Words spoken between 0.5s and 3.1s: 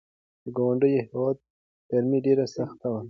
ګاونډي هیواد ګرمي ډېره سخته وه.